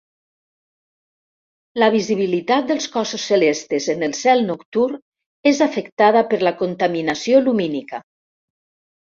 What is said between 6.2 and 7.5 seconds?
per la contaminació